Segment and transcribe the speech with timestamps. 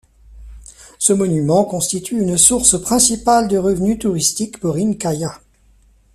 [0.97, 5.39] Ce monument constitue une source principale de revenus touristiques pour İnkaya.